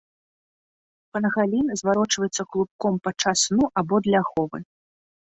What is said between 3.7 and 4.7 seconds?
або для аховы.